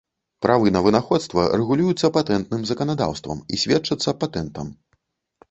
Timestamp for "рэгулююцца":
1.63-2.07